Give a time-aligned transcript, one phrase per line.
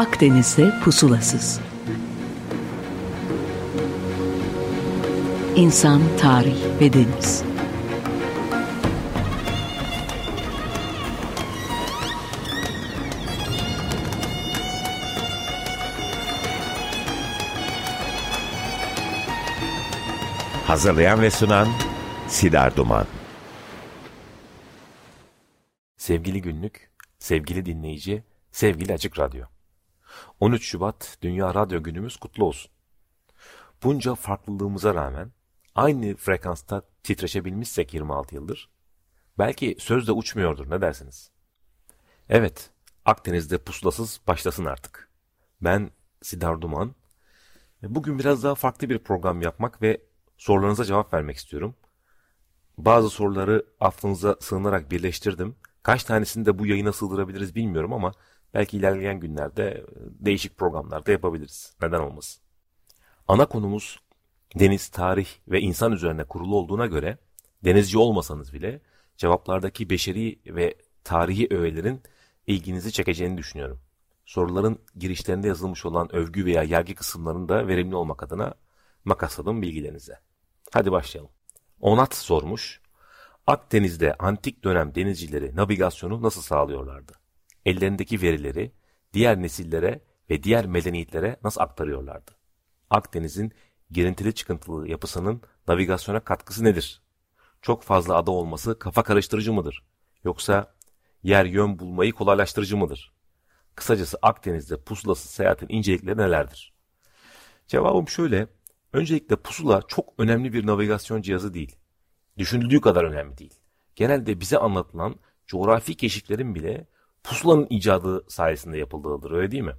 [0.00, 1.60] Akdeniz'de pusulasız.
[5.56, 7.44] İnsan, tarih ve deniz.
[20.66, 21.68] Hazırlayan ve sunan
[22.28, 23.06] Sidar Duman.
[25.96, 29.59] Sevgili günlük, sevgili dinleyici, sevgili Açık Radyo.
[30.40, 32.70] 13 Şubat Dünya Radyo Günümüz kutlu olsun.
[33.82, 35.32] Bunca farklılığımıza rağmen
[35.74, 38.70] aynı frekansta titreşebilmişsek 26 yıldır,
[39.38, 41.30] belki söz de uçmuyordur ne dersiniz?
[42.28, 42.70] Evet,
[43.04, 45.10] Akdeniz'de pusulasız başlasın artık.
[45.60, 45.90] Ben
[46.22, 46.94] Sidar Duman.
[47.82, 50.00] Bugün biraz daha farklı bir program yapmak ve
[50.38, 51.74] sorularınıza cevap vermek istiyorum.
[52.78, 55.56] Bazı soruları affınıza sığınarak birleştirdim.
[55.82, 58.12] Kaç tanesini de bu yayına sığdırabiliriz bilmiyorum ama
[58.54, 61.74] belki ilerleyen günlerde değişik programlarda yapabiliriz.
[61.82, 62.42] Neden olmasın?
[63.28, 63.98] Ana konumuz
[64.58, 67.18] deniz, tarih ve insan üzerine kurulu olduğuna göre
[67.64, 68.80] denizci olmasanız bile
[69.16, 72.02] cevaplardaki beşeri ve tarihi öğelerin
[72.46, 73.80] ilginizi çekeceğini düşünüyorum.
[74.24, 78.54] Soruların girişlerinde yazılmış olan övgü veya yergi kısımlarının da verimli olmak adına
[79.04, 80.18] makasladım bilgilerinize.
[80.72, 81.32] Hadi başlayalım.
[81.80, 82.80] Onat sormuş.
[83.46, 87.19] Akdeniz'de antik dönem denizcileri navigasyonu nasıl sağlıyorlardı?
[87.66, 88.72] Ellerindeki verileri
[89.12, 92.30] diğer nesillere ve diğer medeniyetlere nasıl aktarıyorlardı?
[92.90, 93.52] Akdeniz'in
[93.90, 97.02] girintili çıkıntılı yapısının navigasyona katkısı nedir?
[97.62, 99.84] Çok fazla ada olması kafa karıştırıcı mıdır?
[100.24, 100.74] Yoksa
[101.22, 103.12] yer yön bulmayı kolaylaştırıcı mıdır?
[103.74, 106.72] Kısacası Akdeniz'de pusulası seyahatin incelikleri nelerdir?
[107.66, 108.48] Cevabım şöyle.
[108.92, 111.76] Öncelikle pusula çok önemli bir navigasyon cihazı değil.
[112.38, 113.54] Düşünüldüğü kadar önemli değil.
[113.96, 115.16] Genelde bize anlatılan
[115.46, 116.86] coğrafi keşiflerin bile
[117.24, 119.74] pusulanın icadı sayesinde yapıldığıdır öyle değil mi?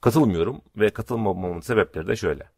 [0.00, 2.50] Katılmıyorum ve katılmamamın sebepleri de şöyle.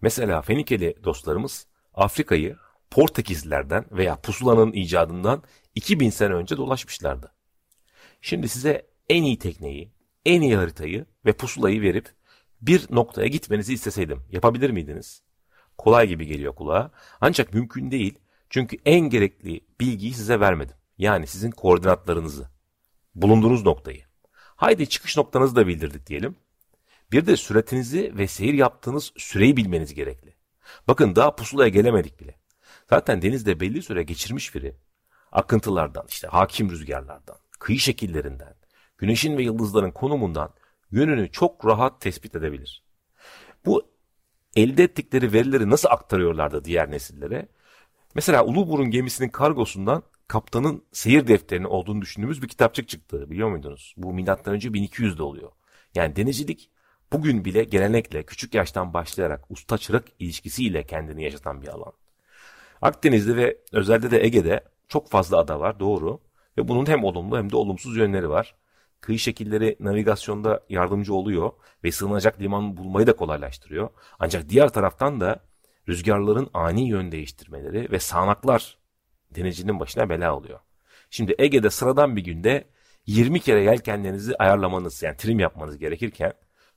[0.00, 2.56] Mesela Fenikeli dostlarımız Afrika'yı
[2.90, 5.42] Portekizlilerden veya pusulanın icadından
[5.74, 7.32] 2000 sene önce dolaşmışlardı.
[8.20, 9.92] Şimdi size en iyi tekneyi,
[10.24, 12.08] en iyi haritayı ve pusulayı verip
[12.60, 15.22] bir noktaya gitmenizi isteseydim yapabilir miydiniz?
[15.78, 16.90] Kolay gibi geliyor kulağa
[17.20, 18.18] ancak mümkün değil
[18.50, 20.76] çünkü en gerekli bilgiyi size vermedim.
[20.98, 22.50] Yani sizin koordinatlarınızı,
[23.16, 24.02] bulunduğunuz noktayı.
[24.34, 26.36] Haydi çıkış noktanızı da bildirdik diyelim.
[27.12, 30.34] Bir de süratinizi ve seyir yaptığınız süreyi bilmeniz gerekli.
[30.88, 32.34] Bakın daha pusulaya gelemedik bile.
[32.90, 34.76] Zaten denizde belli süre geçirmiş biri
[35.32, 38.54] akıntılardan, işte hakim rüzgarlardan, kıyı şekillerinden,
[38.98, 40.54] güneşin ve yıldızların konumundan
[40.90, 42.84] yönünü çok rahat tespit edebilir.
[43.64, 43.90] Bu
[44.56, 47.48] elde ettikleri verileri nasıl aktarıyorlardı diğer nesillere?
[48.14, 53.94] Mesela Uluburun gemisinin kargosundan kaptanın seyir defterinin olduğunu düşündüğümüz bir kitapçık çıktı biliyor muydunuz?
[53.96, 55.52] Bu milattan önce 1200'de oluyor.
[55.94, 56.70] Yani denizcilik
[57.12, 61.92] bugün bile gelenekle küçük yaştan başlayarak usta çırak ilişkisiyle kendini yaşatan bir alan.
[62.82, 66.20] Akdeniz'de ve özellikle de Ege'de çok fazla ada var doğru
[66.58, 68.54] ve bunun hem olumlu hem de olumsuz yönleri var.
[69.00, 71.52] Kıyı şekilleri navigasyonda yardımcı oluyor
[71.84, 73.90] ve sığınacak liman bulmayı da kolaylaştırıyor.
[74.18, 75.40] Ancak diğer taraftan da
[75.88, 78.78] rüzgarların ani yön değiştirmeleri ve sağanaklar
[79.30, 80.60] denizcinin başına bela oluyor.
[81.10, 82.64] Şimdi Ege'de sıradan bir günde
[83.06, 86.32] 20 kere yelkenlerinizi ayarlamanız yani trim yapmanız gerekirken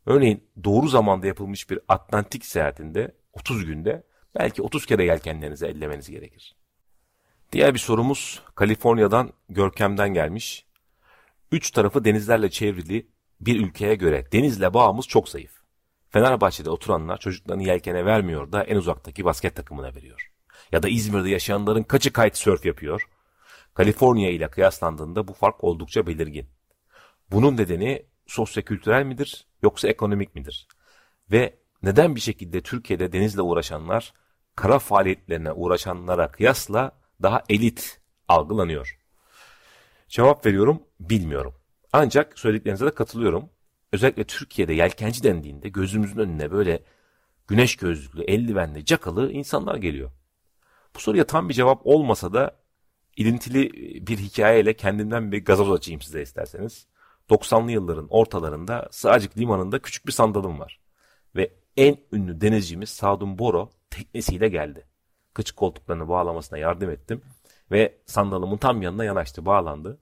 [0.06, 4.04] örneğin doğru zamanda yapılmış bir Atlantik seyahatinde 30 günde
[4.36, 6.56] belki 30 kere yelkenlerinizi ellemeniz gerekir.
[7.52, 10.66] Diğer bir sorumuz Kaliforniya'dan Görkem'den gelmiş.
[11.52, 13.08] Üç tarafı denizlerle çevrili
[13.42, 15.60] bir ülkeye göre denizle bağımız çok zayıf.
[16.10, 20.29] Fenerbahçe'de oturanlar çocuklarını yelkene vermiyor da en uzaktaki basket takımına veriyor.
[20.72, 23.10] Ya da İzmir'de yaşayanların kaçı kitesurf yapıyor?
[23.74, 26.50] Kaliforniya ile kıyaslandığında bu fark oldukça belirgin.
[27.32, 30.68] Bunun nedeni sosyokültürel midir yoksa ekonomik midir?
[31.32, 34.14] Ve neden bir şekilde Türkiye'de denizle uğraşanlar
[34.56, 39.00] kara faaliyetlerine uğraşanlara kıyasla daha elit algılanıyor?
[40.08, 41.54] Cevap veriyorum bilmiyorum.
[41.94, 43.50] Ancak söylediklerinize de katılıyorum.
[43.94, 46.84] Özellikle Türkiye'de yelkenci dendiğinde gözümüzün önüne böyle
[47.48, 50.12] güneş gözlüklü, eldivenli, cakalı insanlar geliyor.
[50.96, 52.60] Bu soruya tam bir cevap olmasa da
[53.18, 53.72] ilintili
[54.08, 56.88] bir hikayeyle kendimden bir gazoz açayım size isterseniz.
[57.30, 60.80] 90'lı yılların ortalarında Sığacık Limanı'nda küçük bir sandalım var.
[61.36, 64.88] Ve en ünlü denizcimiz Sadun Boro teknesiyle geldi.
[65.34, 67.22] Kıçık koltuklarını bağlamasına yardım ettim.
[67.72, 70.00] Ve sandalımın tam yanına yanaştı, bağlandı.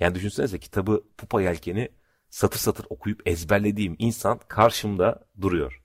[0.00, 1.88] Yani düşünsenize kitabı Pupa Yelken'i
[2.30, 5.82] satır satır okuyup ezberlediğim insan karşımda duruyor.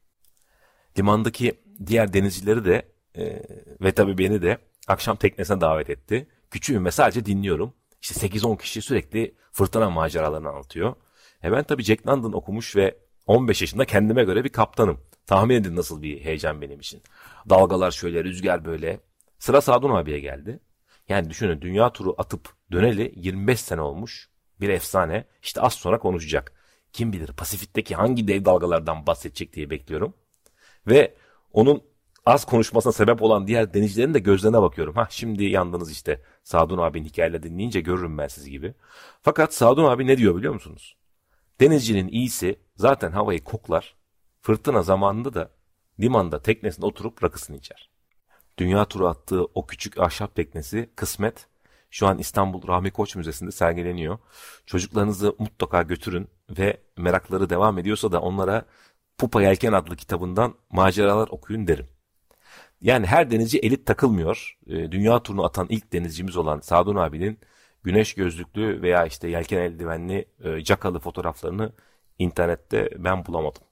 [0.98, 3.44] Limandaki diğer denizcileri de e,
[3.82, 4.58] ve tabii beni de
[4.88, 6.28] akşam teknesine davet etti.
[6.52, 7.74] Küçüğüm ve sadece dinliyorum.
[8.02, 10.96] İşte 8-10 kişi sürekli fırtına maceralarını anlatıyor.
[11.44, 12.98] Ben tabii Jack London okumuş ve
[13.28, 15.00] 15 yaşında kendime göre bir kaptanım.
[15.26, 17.02] Tahmin edin nasıl bir heyecan benim için.
[17.50, 19.00] Dalgalar şöyle, rüzgar böyle.
[19.40, 20.60] Sıra Sadun abiye geldi.
[21.10, 24.30] Yani düşünün dünya turu atıp döneli 25 sene olmuş.
[24.62, 25.26] Bir efsane.
[25.44, 26.54] İşte az sonra konuşacak.
[26.94, 30.14] Kim bilir Pasifik'teki hangi dev dalgalardan bahsedecek diye bekliyorum.
[30.88, 31.16] Ve
[31.52, 31.84] onun
[32.26, 34.96] az konuşmasına sebep olan diğer denizcilerin de gözlerine bakıyorum.
[34.96, 38.74] Ha şimdi yandınız işte Sadun abinin hikayeleri dinleyince görürüm ben siz gibi.
[39.22, 40.98] Fakat Sadun abi ne diyor biliyor musunuz?
[41.60, 43.96] Denizcinin iyisi zaten havayı koklar.
[44.42, 45.52] Fırtına zamanında da
[46.00, 47.90] limanda teknesinde oturup rakısını içer.
[48.58, 51.48] Dünya turu attığı o küçük ahşap teknesi kısmet
[51.90, 54.18] şu an İstanbul Rahmi Koç Müzesi'nde sergileniyor.
[54.66, 58.66] Çocuklarınızı mutlaka götürün ve merakları devam ediyorsa da onlara
[59.18, 61.88] Pupa Yelken adlı kitabından maceralar okuyun derim.
[62.86, 64.58] Yani her denizci elit takılmıyor.
[64.68, 67.40] E, dünya turunu atan ilk denizcimiz olan Sadun abinin
[67.84, 71.74] güneş gözlüklü veya işte yelken eldivenli e, cakalı fotoğraflarını
[72.20, 73.64] internette ben bulamadım.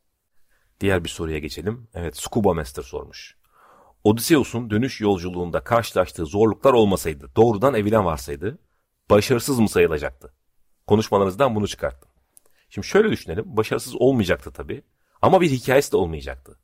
[0.79, 1.87] Diğer bir soruya geçelim.
[1.93, 3.37] Evet Scuba Master sormuş.
[4.03, 8.59] Odysseus'un dönüş yolculuğunda karşılaştığı zorluklar olmasaydı, doğrudan evine varsaydı,
[9.09, 10.33] başarısız mı sayılacaktı?
[10.87, 12.09] Konuşmalarınızdan bunu çıkarttım.
[12.69, 14.81] Şimdi şöyle düşünelim, başarısız olmayacaktı tabii
[15.21, 16.59] ama bir hikayesi de olmayacaktı.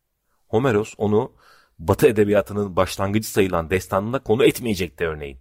[0.48, 1.32] Homeros onu
[1.80, 5.38] Batı edebiyatının başlangıcı sayılan destanına konu etmeyecekti örneğin.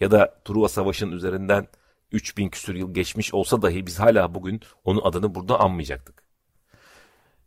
[0.00, 1.68] Ya da Truva Savaşı'nın üzerinden
[2.12, 6.22] 3000 küsur yıl geçmiş olsa dahi biz hala bugün onun adını burada anmayacaktık.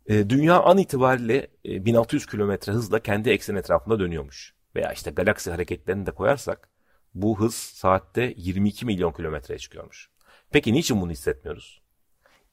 [0.05, 4.53] E, dünya an itibariyle e, 1600 kilometre hızla kendi eksen etrafında dönüyormuş.
[4.75, 6.69] Veya işte galaksi hareketlerini de koyarsak
[7.13, 10.09] bu hız saatte 22 milyon kilometreye çıkıyormuş.
[10.51, 11.81] Peki niçin bunu hissetmiyoruz?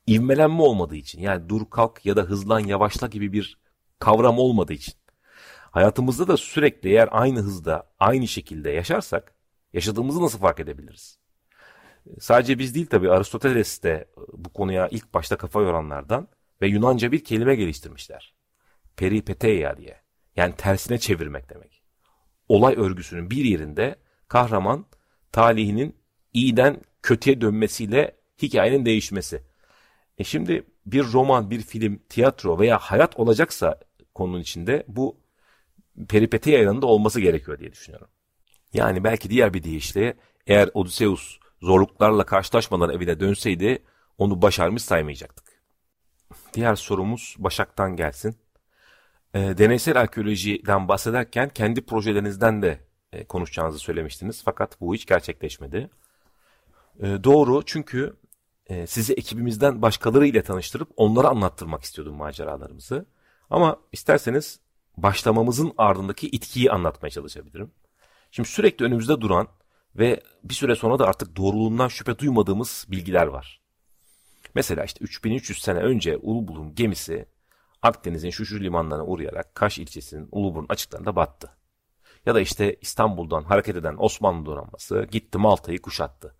[0.06, 3.58] İvmelenme olmadığı için yani dur kalk ya da hızlan yavaşla gibi bir
[3.98, 4.94] kavram olmadığı için.
[5.70, 9.34] Hayatımızda da sürekli eğer aynı hızda, aynı şekilde yaşarsak
[9.72, 11.19] yaşadığımızı nasıl fark edebiliriz?
[12.20, 16.28] Sadece biz değil tabii Aristoteles de bu konuya ilk başta kafa yoranlardan
[16.62, 18.34] ve Yunanca bir kelime geliştirmişler.
[18.96, 20.00] Peripeteia diye.
[20.37, 21.82] Yani tersine çevirmek demek.
[22.49, 23.96] Olay örgüsünün bir yerinde
[24.28, 24.87] kahraman
[25.32, 25.96] talihinin
[26.32, 29.43] iyiden kötüye dönmesiyle hikayenin değişmesi.
[30.19, 33.81] E şimdi bir roman, bir film, tiyatro veya hayat olacaksa
[34.14, 35.20] konunun içinde bu
[36.08, 38.08] peripeti yanında olması gerekiyor diye düşünüyorum.
[38.73, 40.17] Yani belki diğer bir deyişle
[40.47, 43.82] eğer Odysseus zorluklarla karşılaşmadan evine dönseydi
[44.19, 45.44] onu başarmış saymayacaktık.
[46.55, 48.37] Diğer sorumuz Başak'tan gelsin.
[49.35, 52.81] E, deneysel arkeolojiden bahsederken kendi projelerinizden de
[53.12, 54.43] e, konuşacağınızı söylemiştiniz.
[54.44, 55.91] Fakat bu hiç gerçekleşmedi.
[57.00, 58.17] E, doğru çünkü
[58.67, 63.06] e, sizi ekibimizden başkaları ile tanıştırıp onlara anlattırmak istiyordum maceralarımızı.
[63.50, 64.61] Ama isterseniz
[65.02, 67.70] başlamamızın ardındaki itkiyi anlatmaya çalışabilirim.
[68.31, 69.49] Şimdi sürekli önümüzde duran
[69.97, 73.61] ve bir süre sonra da artık doğruluğundan şüphe duymadığımız bilgiler var.
[74.55, 77.26] Mesela işte 3300 sene önce Ulubul'un gemisi
[77.82, 81.50] Akdeniz'in şu şu limanlarına uğrayarak Kaş ilçesinin Uluburun açıklarında battı.
[82.26, 86.35] Ya da işte İstanbul'dan hareket eden Osmanlı donanması gitti Malta'yı kuşattı.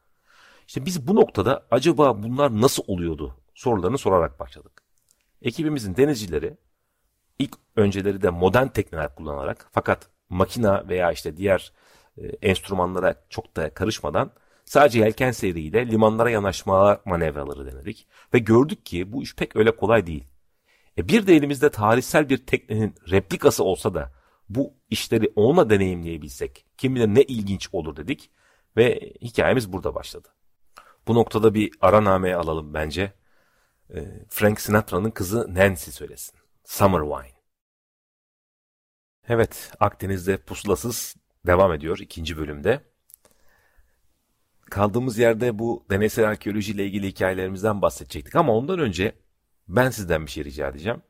[0.67, 4.83] İşte biz bu noktada acaba bunlar nasıl oluyordu sorularını sorarak başladık.
[5.43, 6.57] Ekibimizin denizcileri
[7.41, 11.73] ilk önceleri de modern tekneler kullanarak fakat makina veya işte diğer
[12.19, 14.31] e, enstrümanlara çok da karışmadan
[14.65, 18.07] sadece yelken seriyle limanlara yanaşma manevraları denedik.
[18.35, 20.25] Ve gördük ki bu iş pek öyle kolay değil.
[20.99, 24.13] E bir de elimizde tarihsel bir teknenin replikası olsa da
[24.49, 28.31] bu işleri onunla deneyimleyebilsek kim bilir ne ilginç olur dedik
[28.77, 30.29] ve hikayemiz burada başladı.
[31.09, 33.13] Bu noktada bir araname alalım bence.
[33.95, 33.99] E,
[34.29, 36.41] Frank Sinatra'nın kızı Nancy söylesin.
[36.65, 37.40] Summer Wine.
[39.33, 42.81] Evet, Akdeniz'de pusulasız devam ediyor ikinci bölümde.
[44.71, 49.13] Kaldığımız yerde bu deneysel arkeoloji ile ilgili hikayelerimizden bahsedecektik ama ondan önce
[49.69, 51.03] ben sizden bir şey rica edeceğim.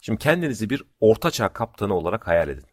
[0.00, 2.66] Şimdi kendinizi bir ortaçağ kaptanı olarak hayal edin.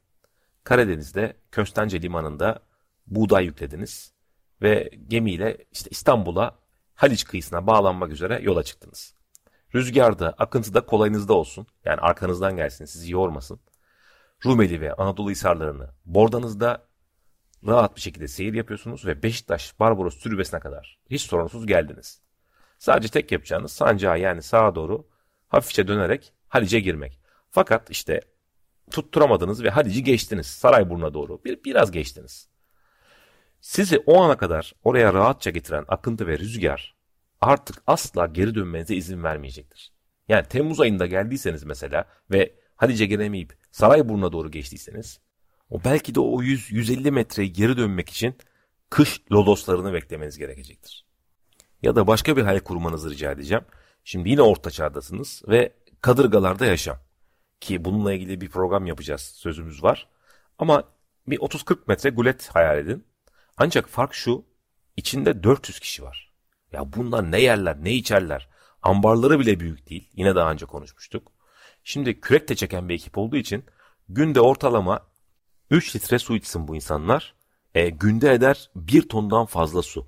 [0.63, 2.59] Karadeniz'de Köstence Limanı'nda
[3.07, 4.13] buğday yüklediniz
[4.61, 6.59] ve gemiyle işte İstanbul'a
[6.95, 9.13] Haliç kıyısına bağlanmak üzere yola çıktınız.
[9.75, 11.67] Rüzgarda, akıntıda kolayınızda olsun.
[11.85, 13.59] Yani arkanızdan gelsin, sizi yormasın.
[14.45, 16.87] Rumeli ve Anadolu hisarlarını bordanızda
[17.67, 22.21] rahat bir şekilde seyir yapıyorsunuz ve Beşiktaş Barbaros türbesine kadar hiç sorunsuz geldiniz.
[22.77, 25.07] Sadece tek yapacağınız sancağı yani sağa doğru
[25.47, 27.19] hafifçe dönerek Halice girmek.
[27.49, 28.21] Fakat işte
[28.91, 30.47] tutturamadınız ve Halici geçtiniz.
[30.47, 32.49] Sarayburnu'na doğru bir, biraz geçtiniz.
[33.61, 36.95] Sizi o ana kadar oraya rahatça getiren akıntı ve rüzgar
[37.41, 39.93] artık asla geri dönmenize izin vermeyecektir.
[40.27, 45.19] Yani Temmuz ayında geldiyseniz mesela ve Halice gelemeyip Sarayburnu'na doğru geçtiyseniz
[45.69, 48.35] o belki de o 100-150 metreyi geri dönmek için
[48.89, 51.05] kış lodoslarını beklemeniz gerekecektir.
[51.81, 53.65] Ya da başka bir hayal kurmanızı rica edeceğim.
[54.03, 56.97] Şimdi yine orta çağdasınız ve kadırgalarda yaşam.
[57.59, 60.09] Ki bununla ilgili bir program yapacağız sözümüz var.
[60.59, 60.83] Ama
[61.27, 63.05] bir 30-40 metre gulet hayal edin.
[63.57, 64.45] Ancak fark şu
[64.97, 66.33] içinde 400 kişi var.
[66.71, 68.49] Ya bunlar ne yerler ne içerler.
[68.81, 70.09] Ambarları bile büyük değil.
[70.13, 71.31] Yine daha önce konuşmuştuk.
[71.89, 73.65] Şimdi kürek de çeken bir ekip olduğu için
[74.09, 75.07] günde ortalama
[75.71, 77.35] 3 litre su içsin bu insanlar.
[77.75, 80.07] E, günde eder 1 tondan fazla su.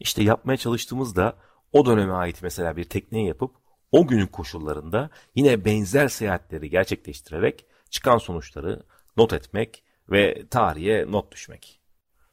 [0.00, 1.36] İşte yapmaya çalıştığımızda
[1.72, 3.54] o döneme ait mesela bir tekneyi yapıp
[3.90, 8.82] o günün koşullarında yine benzer seyahatleri gerçekleştirerek çıkan sonuçları
[9.16, 11.80] not etmek ve tarihe not düşmek.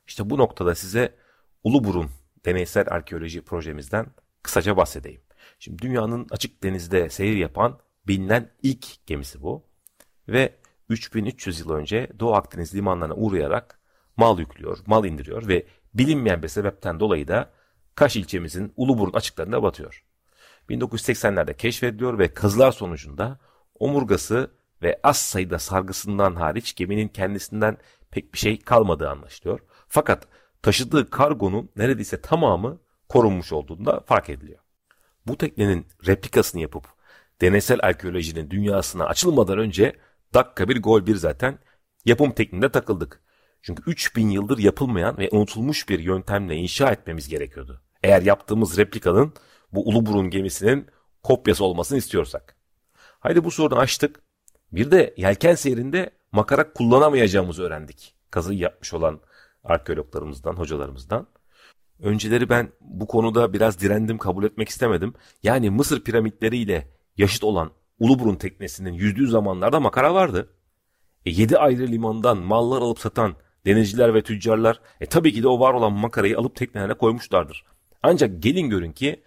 [0.08, 1.16] İşte bu noktada size
[1.64, 2.10] Uluburun
[2.46, 4.08] deneysel arkeoloji projemizden
[4.44, 5.22] kısaca bahsedeyim.
[5.60, 9.64] Şimdi dünyanın açık denizde seyir yapan bilinen ilk gemisi bu.
[10.28, 10.56] Ve
[10.90, 13.80] 3300 yıl önce Doğu Akdeniz limanlarına uğrayarak
[14.18, 17.52] mal yüklüyor, mal indiriyor ve bilinmeyen bir sebepten dolayı da
[17.96, 20.04] Kaş ilçemizin Uluburun açıklarında batıyor.
[20.70, 23.40] 1980'lerde keşfediliyor ve kazılar sonucunda
[23.80, 24.52] omurgası
[24.82, 27.78] ve az sayıda sargısından hariç geminin kendisinden
[28.12, 29.60] pek bir şey kalmadığı anlaşılıyor.
[29.88, 30.28] Fakat
[30.62, 34.60] taşıdığı kargonun neredeyse tamamı korunmuş olduğunda fark ediliyor.
[35.28, 36.99] Bu teknenin replikasını yapıp
[37.42, 39.96] deneysel arkeolojinin dünyasına açılmadan önce
[40.34, 41.60] dakika bir gol bir zaten
[42.06, 43.22] yapım tekniğinde takıldık.
[43.62, 47.82] Çünkü 3000 yıldır yapılmayan ve unutulmuş bir yöntemle inşa etmemiz gerekiyordu.
[48.04, 49.34] Eğer yaptığımız replikanın
[49.74, 50.88] bu Uluburun gemisinin
[51.24, 52.56] kopyası olmasını istiyorsak.
[53.20, 54.22] Haydi bu sorunu açtık.
[54.72, 58.16] Bir de yelken seyrinde makara kullanamayacağımızı öğrendik.
[58.32, 59.20] Kazıyı yapmış olan
[59.64, 61.28] arkeologlarımızdan, hocalarımızdan.
[62.00, 65.14] Önceleri ben bu konuda biraz direndim, kabul etmek istemedim.
[65.44, 66.88] Yani Mısır piramitleriyle
[67.20, 70.50] yaşıt olan Uluburun teknesinin yüzdüğü zamanlarda makara vardı.
[71.26, 73.36] E, 7 ayrı limandan mallar alıp satan
[73.66, 77.66] denizciler ve tüccarlar e, tabii ki de o var olan makarayı alıp teknelerine koymuşlardır.
[78.04, 79.24] Ancak gelin görün ki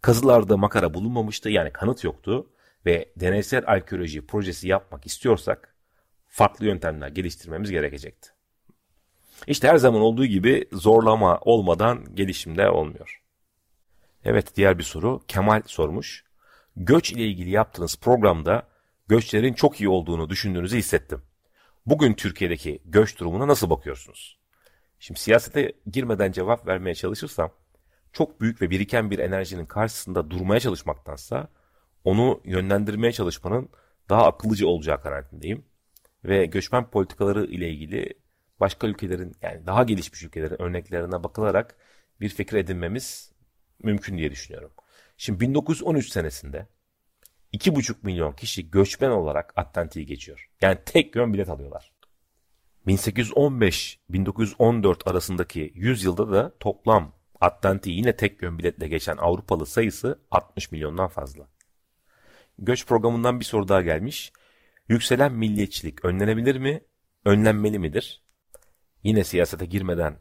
[0.00, 2.46] kazılarda makara bulunmamıştı yani kanıt yoktu
[2.86, 5.74] ve deneysel arkeoloji projesi yapmak istiyorsak
[6.28, 8.28] farklı yöntemler geliştirmemiz gerekecekti.
[9.46, 13.22] İşte her zaman olduğu gibi zorlama olmadan gelişimde olmuyor.
[14.24, 16.27] Evet diğer bir soru Kemal sormuş.
[16.80, 18.62] Göç ile ilgili yaptığınız programda
[19.08, 21.22] göçlerin çok iyi olduğunu düşündüğünüzü hissettim.
[21.86, 24.38] Bugün Türkiye'deki göç durumuna nasıl bakıyorsunuz?
[24.98, 27.50] Şimdi siyasete girmeden cevap vermeye çalışırsam
[28.12, 31.48] çok büyük ve biriken bir enerjinin karşısında durmaya çalışmaktansa
[32.04, 33.68] onu yönlendirmeye çalışmanın
[34.08, 35.64] daha akıllıca olacağı kanaatindeyim.
[36.24, 38.14] Ve göçmen politikaları ile ilgili
[38.60, 41.76] başka ülkelerin yani daha gelişmiş ülkelerin örneklerine bakılarak
[42.20, 43.32] bir fikir edinmemiz
[43.82, 44.70] mümkün diye düşünüyorum.
[45.20, 46.66] Şimdi 1913 senesinde
[47.52, 50.50] 2,5 milyon kişi göçmen olarak Atlantik'i geçiyor.
[50.60, 51.92] Yani tek yön bilet alıyorlar.
[52.86, 60.72] 1815-1914 arasındaki 100 yılda da toplam Atlantik'i yine tek yön biletle geçen Avrupalı sayısı 60
[60.72, 61.48] milyondan fazla.
[62.58, 64.32] Göç programından bir soru daha gelmiş.
[64.88, 66.80] Yükselen milliyetçilik önlenebilir mi?
[67.24, 68.22] Önlenmeli midir?
[69.02, 70.16] Yine siyasete girmeden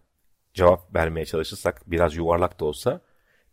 [0.54, 3.07] cevap vermeye çalışırsak biraz yuvarlak da olsa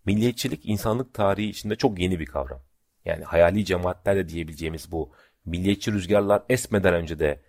[0.07, 2.63] milliyetçilik insanlık tarihi içinde çok yeni bir kavram.
[3.05, 5.13] Yani hayali cemaatlerle diyebileceğimiz bu
[5.45, 7.43] milliyetçi rüzgarlar esmeden önce de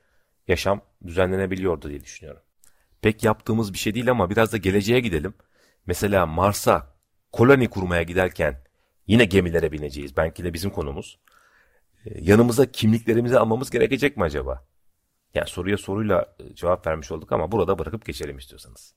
[0.48, 2.42] yaşam düzenlenebiliyordu diye düşünüyorum.
[3.02, 5.34] Pek yaptığımız bir şey değil ama biraz da geleceğe gidelim.
[5.86, 6.96] Mesela Mars'a
[7.32, 8.62] koloni kurmaya giderken
[9.08, 10.18] yine gemilere bineceğiz.
[10.18, 11.20] Belki de bizim konumuz.
[12.06, 14.66] Ee, yanımıza kimliklerimizi almamız gerekecek mi acaba?
[15.34, 18.96] Yani soruya soruyla e, cevap vermiş olduk ama burada bırakıp geçelim istiyorsanız.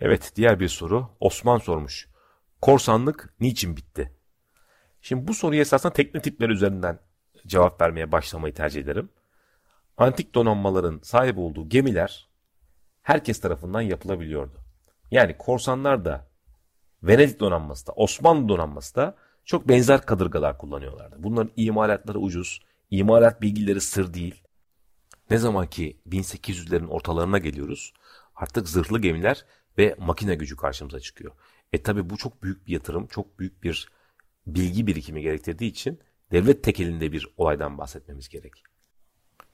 [0.00, 2.08] Evet diğer bir soru Osman sormuş.
[2.62, 4.12] Korsanlık niçin bitti?
[5.00, 6.98] Şimdi bu soruya esasen tekne tipleri üzerinden
[7.46, 9.08] cevap vermeye başlamayı tercih ederim.
[9.96, 12.28] Antik donanmaların sahip olduğu gemiler
[13.02, 14.60] herkes tarafından yapılabiliyordu.
[15.10, 16.30] Yani korsanlar da
[17.02, 21.16] Venedik donanması da Osmanlı donanması da çok benzer kadırgalar kullanıyorlardı.
[21.18, 24.42] Bunların imalatları ucuz, imalat bilgileri sır değil.
[25.30, 27.92] Ne zaman ki 1800'lerin ortalarına geliyoruz
[28.34, 29.44] artık zırhlı gemiler
[29.78, 31.32] ve makine gücü karşımıza çıkıyor.
[31.72, 33.88] E tabi bu çok büyük bir yatırım, çok büyük bir
[34.46, 36.00] bilgi birikimi gerektirdiği için
[36.32, 38.52] devlet tekelinde bir olaydan bahsetmemiz gerek.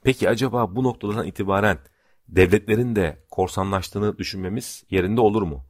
[0.03, 1.79] Peki acaba bu noktadan itibaren
[2.27, 5.65] devletlerin de korsanlaştığını düşünmemiz yerinde olur mu?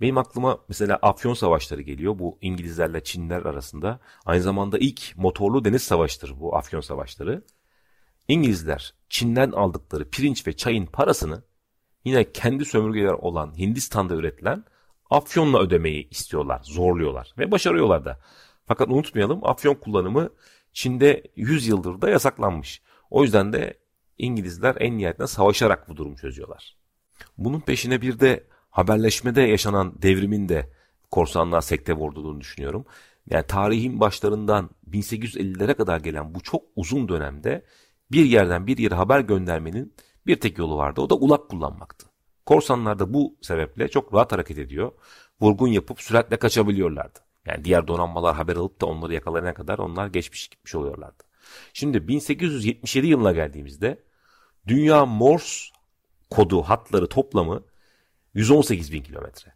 [0.00, 2.18] Benim aklıma mesela Afyon Savaşları geliyor.
[2.18, 4.00] Bu İngilizlerle Çinler arasında.
[4.24, 7.42] Aynı zamanda ilk motorlu deniz savaştır bu Afyon Savaşları.
[8.28, 11.42] İngilizler Çin'den aldıkları pirinç ve çayın parasını
[12.04, 14.64] yine kendi sömürgeler olan Hindistan'da üretilen
[15.10, 18.20] afyonla ödemeyi istiyorlar, zorluyorlar ve başarıyorlar da.
[18.66, 20.30] Fakat unutmayalım afyon kullanımı
[20.72, 22.82] Çin'de 100 yıldır da yasaklanmış.
[23.10, 23.74] O yüzden de
[24.18, 26.76] İngilizler en nihayetinde savaşarak bu durumu çözüyorlar.
[27.38, 30.70] Bunun peşine bir de haberleşmede yaşanan devrimin de
[31.10, 32.84] korsanlığa sekte vurduğunu düşünüyorum.
[33.30, 37.64] Yani tarihin başlarından 1850'lere kadar gelen bu çok uzun dönemde
[38.10, 39.94] bir yerden bir yere haber göndermenin
[40.26, 41.00] bir tek yolu vardı.
[41.00, 42.06] O da ulak kullanmaktı.
[42.48, 44.92] Korsanlar da bu sebeple çok rahat hareket ediyor.
[45.40, 47.18] Vurgun yapıp süratle kaçabiliyorlardı.
[47.46, 51.22] Yani diğer donanmalar haber alıp da onları yakalayana kadar onlar geçmiş gitmiş oluyorlardı.
[51.72, 54.02] Şimdi 1877 yılına geldiğimizde
[54.66, 55.74] dünya Morse
[56.30, 57.64] kodu hatları toplamı
[58.34, 59.52] 118 bin kilometre.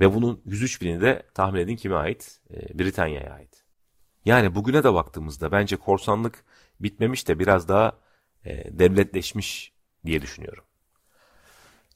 [0.00, 2.40] Ve bunun 103 bini de tahmin edin kime ait?
[2.50, 3.64] Ee, Britanya'ya ait.
[4.24, 6.44] Yani bugüne de baktığımızda bence korsanlık
[6.80, 7.98] bitmemiş de biraz daha
[8.44, 9.72] e, devletleşmiş
[10.06, 10.64] diye düşünüyorum.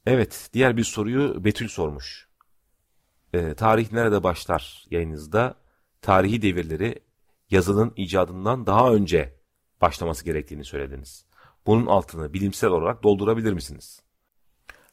[0.05, 2.27] Evet, diğer bir soruyu Betül sormuş.
[3.33, 5.55] E, tarih nerede başlar yayınınızda?
[6.01, 6.99] Tarihi devirleri
[7.49, 9.39] yazının icadından daha önce
[9.81, 11.25] başlaması gerektiğini söylediniz.
[11.65, 14.01] Bunun altını bilimsel olarak doldurabilir misiniz?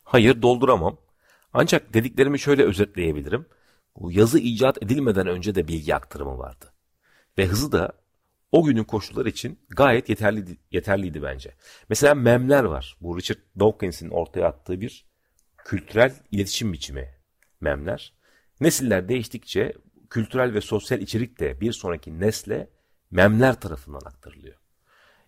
[0.04, 0.98] Hayır, dolduramam.
[1.52, 3.46] Ancak dediklerimi şöyle özetleyebilirim.
[3.96, 6.72] Bu yazı icat edilmeden önce de bilgi aktarımı vardı.
[7.38, 7.92] Ve hızı da
[8.52, 11.54] o günün koşulları için gayet yeterli, yeterliydi bence.
[11.88, 12.96] Mesela memler var.
[13.00, 15.06] Bu Richard Dawkins'in ortaya attığı bir
[15.64, 17.08] kültürel iletişim biçimi
[17.60, 18.12] memler.
[18.60, 19.72] Nesiller değiştikçe
[20.10, 22.70] kültürel ve sosyal içerik de bir sonraki nesle
[23.10, 24.54] memler tarafından aktarılıyor.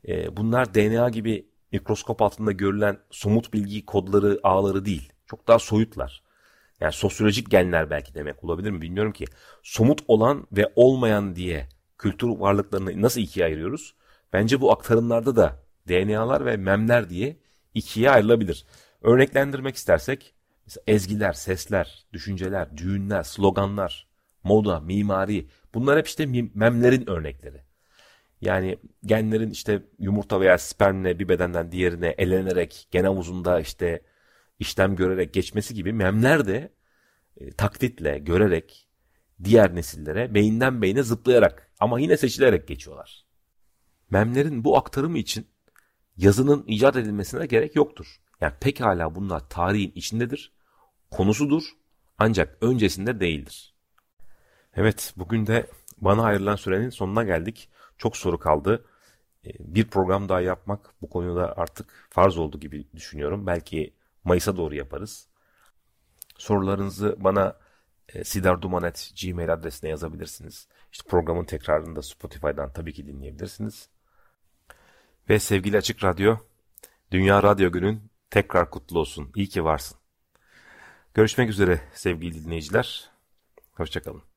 [0.09, 5.13] Ee, bunlar DNA gibi mikroskop altında görülen somut bilgi kodları, ağları değil.
[5.27, 6.23] Çok daha soyutlar.
[6.81, 9.25] Yani sosyolojik genler belki demek olabilir mi bilmiyorum ki.
[9.63, 13.95] Somut olan ve olmayan diye kültür varlıklarını nasıl ikiye ayırıyoruz?
[14.33, 17.37] Bence bu aktarımlarda da DNA'lar ve memler diye
[17.75, 18.67] ikiye ayrılabilir.
[19.03, 20.35] Örneklendirmek istersek
[20.67, 24.09] mesela ezgiler, sesler, düşünceler, düğünler, sloganlar,
[24.43, 27.63] moda, mimari bunlar hep işte memlerin örnekleri.
[28.41, 34.03] Yani genlerin işte yumurta veya spermle bir bedenden diğerine elenerek gen havuzunda işte
[34.59, 36.73] işlem görerek geçmesi gibi memler de
[37.37, 38.84] e, taklitle, görerek
[39.45, 43.25] diğer nesillere beyinden beyine zıplayarak ama yine seçilerek geçiyorlar.
[44.11, 45.47] Memlerin bu aktarımı için
[46.17, 48.21] yazının icat edilmesine gerek yoktur.
[48.41, 50.53] Yani pekala bunlar tarihin içindedir,
[51.11, 51.63] konusudur
[52.19, 53.75] ancak öncesinde değildir.
[54.75, 55.67] Evet bugün de
[55.99, 57.69] bana ayrılan sürenin sonuna geldik.
[57.99, 58.85] Çok soru kaldı.
[59.47, 63.47] E, bir program daha yapmak bu konuda artık farz oldu gibi düşünüyorum.
[63.47, 63.95] Belki
[64.25, 65.29] Mayıs'a doğru yaparız.
[66.39, 67.57] Sorularınızı bana
[68.09, 70.69] e, sidarduman.gmail adresine yazabilirsiniz.
[70.93, 73.89] İşte programın tekrarını da Spotify'dan tabii ki dinleyebilirsiniz.
[75.29, 76.37] Ve sevgili Açık Radyo,
[77.11, 79.33] Dünya Radyo Günün tekrar kutlu olsun.
[79.35, 79.99] İyi ki varsın.
[81.15, 83.11] Görüşmek üzere sevgili dinleyiciler.
[83.73, 84.34] Hoşçakalın.